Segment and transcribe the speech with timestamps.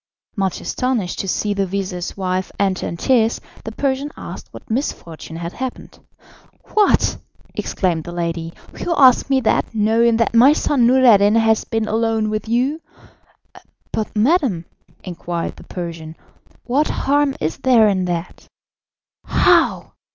[0.35, 5.35] Much astonished to see the vizir's wife enter in tears, the Persian asked what misfortune
[5.35, 5.99] had happened.
[6.73, 7.17] "What!"
[7.53, 12.31] exclaimed the lady, "you ask me that, knowing that my son Noureddin has been alone
[12.31, 12.81] with you?"
[13.91, 14.65] "But, madam,"
[15.03, 16.15] inquired the Persian,
[16.63, 18.47] "what harm is there in that?"
[19.25, 19.93] "How!